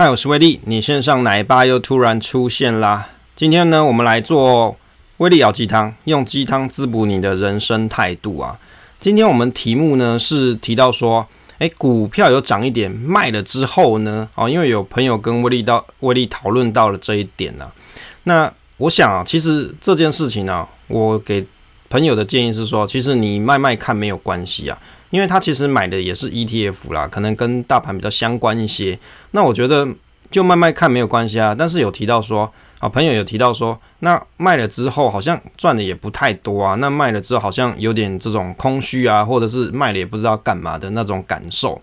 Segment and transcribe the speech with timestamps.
[0.00, 3.10] 嗨，我是威利，你线上奶爸又突然出现啦。
[3.36, 4.74] 今天呢，我们来做
[5.18, 8.58] 威力熬鸡汤，用鸡汤滋补你的人生态度啊。
[8.98, 11.26] 今天我们题目呢是提到说，
[11.58, 17.72] 诶，股票有涨一点，卖了之后呢，哦，因为有朋友跟威利到威利讨论到了这一点呢、啊。
[18.22, 21.44] 那我想啊，其实这件事情呢、我给
[21.90, 24.78] 朋友的建议是说，其实你卖卖看没有关系啊。
[25.10, 28.98] 因为他其实买的也是 ETF 啦，可能跟大盘比较相关一些。
[29.32, 29.86] 那我觉得
[30.30, 31.54] 就卖卖看没有关系啊。
[31.56, 36.74] 但是有提到说啊，朋友有提到说，那卖了之后好像赚的也不太多啊。
[36.76, 41.80] 那卖了之后好像有点这种空虚啊，或者是卖了也不知道干嘛的那种感受。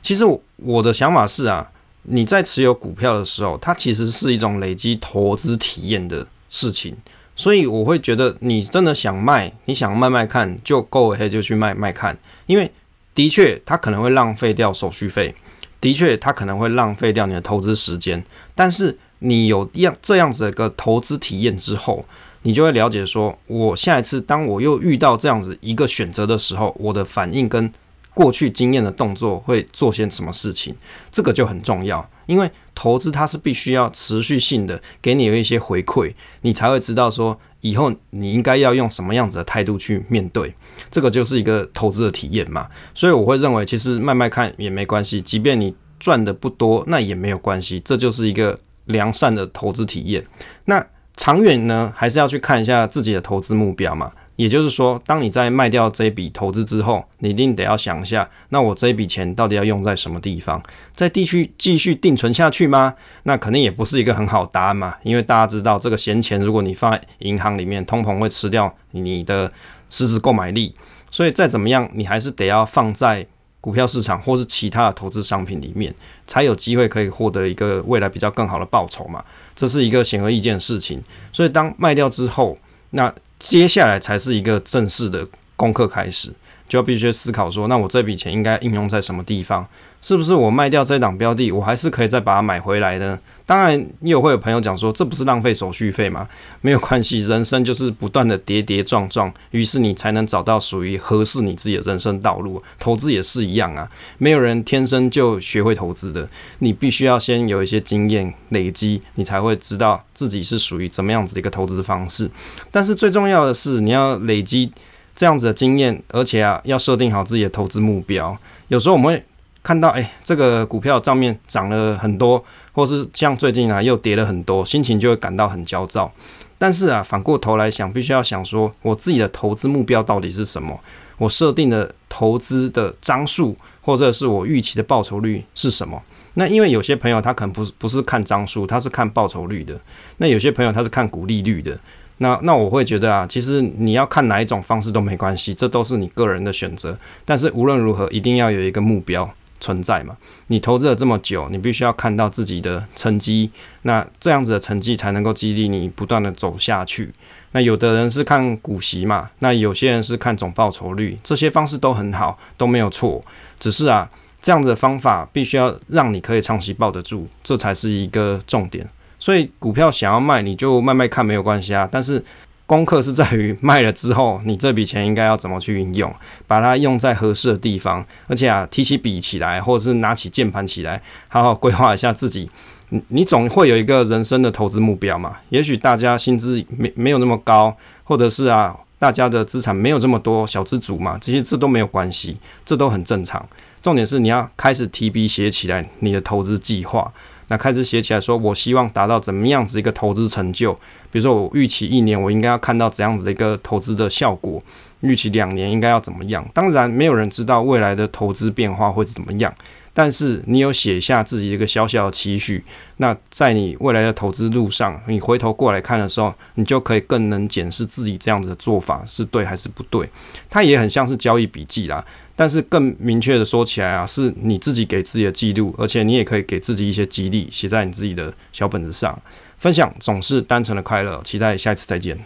[0.00, 0.24] 其实
[0.56, 1.68] 我的想法是啊，
[2.04, 6.96] 你在持有股票的时候，它其实是一种累积投资体验的事情。
[7.40, 12.14] 所以我会觉得，你真的想卖，你想卖卖看，就 go ahead 就去卖卖看。
[12.44, 12.70] 因为
[13.14, 15.34] 的确，它可能会浪费掉手续费，
[15.80, 18.22] 的确，它可能会浪费掉你的投资时间。
[18.54, 22.04] 但是你有样这样子的一个投资体验之后，
[22.42, 27.72] 你就会了解说，我下一次当我又遇到这样子一个选择的时候，我的反应跟
[28.12, 30.76] 过去经验的动作会做些什么事情，
[31.10, 32.06] 这个就很重要。
[32.30, 40.54] 因为投资它是必须要持续性的给你有一些回馈，你才会知道说以后你应该要用什么样子的态度去面对，
[40.92, 42.68] 这个就是一个投资的体验嘛。
[42.94, 50.24] 所以我会认为，其实卖卖看也没关系，即便你赚的不多，那也没有关系，这就是一个良善的投资体验。
[50.66, 54.12] 那长远呢，还是要去看一下自己的投资目标嘛。
[54.40, 60.62] 也就是说，当你在卖掉这笔投资之后，你一定得要想一下，那我这一笔钱到底要用在什么地方？
[60.94, 62.94] 在地区继续定存下去吗？
[63.24, 69.52] 那肯定也不是一个很好答案嘛，因为大家知道这个闲钱，如果你放在银行里面，通膨会吃掉你的
[69.90, 70.74] 实质购买力，
[71.10, 73.26] 所以再怎么样，你还是得要放在
[73.60, 75.94] 股票市场或是其他的投资商品里面，
[76.26, 79.22] 才有机会可以获得一个未来比较更好的报酬嘛。
[79.54, 80.98] 这是一个显而易见的事情。
[81.30, 82.56] 所以当卖掉之后，
[82.92, 85.26] 那接下来才是一个正式的
[85.60, 86.32] 功课开始，
[86.66, 89.66] 就要必须思考说，那我这笔钱应该应用在什么地方？
[90.00, 93.18] 是不是我卖掉这档标的，我还是可以再把它买回来呢？
[93.44, 96.26] 当然，也会有朋友讲说，这不是浪费手续费吗？
[96.62, 102.62] 没有关系，人生就是不断的跌跌撞撞，于是你才能找到属于合适你自己的人生道路。
[102.78, 106.26] 投资也是一样啊，没有人天生就学会投资的，
[106.60, 112.30] 你必须要先有一些经验累积，你才会知道自己是属于怎么样子的一个投资方式。
[112.70, 114.72] 但是最重要的是，你要累积
[115.20, 118.34] 这样子的经验，而且啊，要设定好自己的投资目标。
[118.68, 119.22] 有时候我们会。
[119.62, 122.42] 看到哎，这个股票账面涨了很多，
[122.72, 126.10] 或是像最近啊又跌了很多，心情就会感到很焦躁。
[126.56, 130.80] 但是啊，反过头来想，必须要想说，我自己的投资目标到底是什么？
[131.18, 136.02] 我设定的投资的张数，或者是我预期的报酬率是什么？
[136.32, 139.78] 那因为有些朋友他可能不是不是看张数，他是看报酬率的。
[140.16, 141.78] 那有些朋友他是看股利率的。
[142.20, 146.96] 那那我会觉得啊，其实你要看哪一种方式都没关系，这都是你个人的选择。
[147.26, 149.30] 但是无论如何，一定要有一个目标。
[149.62, 150.16] 存在嘛？
[150.46, 153.50] 你投资了这么久，你必须要看到自己的成绩，
[153.82, 157.12] 那这样子的成绩才能够激励你不断的走下去。
[157.52, 163.22] 那有的人是看股息嘛，那有些人是看总报酬率，这些方式都很好，都没有错。
[163.58, 164.10] 只是啊，
[164.40, 168.88] 这样子的方法必须要让你可以长期抱得住，这才是一个重点。
[169.20, 172.24] 所以股票想要卖，你就卖卖看没有关系啊，但是。
[172.70, 176.14] 功课是在于卖了之后，你这笔钱应该要怎么去运用，
[176.46, 182.48] 把它用在合适的地方，而且啊，提起笔起来，或者是拿起键盘起来，好好规划一下自己。
[182.90, 185.38] 你你总会有一个人生的投资目标嘛？
[185.48, 193.44] 也许大家薪资没没有那么高，或者是啊，大家的资产没有这么多，小资族嘛，这些这都没有关系，这都很正常。
[193.82, 197.12] 重点是你要开始提笔写起来你的投资计划。
[197.50, 200.72] 那开始写起来说，我希望达到怎么样子一个投资成就？
[201.10, 204.62] 比如说，我预期一年我应该要看到怎样子的一个投资的效果，
[205.00, 206.46] 预期两年应该要怎么样？
[206.52, 209.54] 当然，没有人知道未来的投资变化会是怎么样。
[209.92, 212.62] 但是你有写下自己一个小小的期许，
[212.98, 220.08] 那在你未来的投资路上，你回头过来看的时候，你就可以更能检视自己这样子的做法是对还是不对。
[220.48, 222.02] 它也很像是交易笔记啦，
[222.36, 229.20] 但是更明确的说起来啊，是你自己给自己的记录，而且你也可以给自己一些激励，写在你自己的小本子上。
[229.58, 232.16] 分享总是单纯的快乐，期待下一次再见。